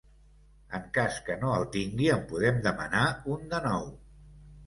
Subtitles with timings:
[0.77, 3.05] En cas que no el tingui, en podem demanar
[3.35, 3.87] un de nou.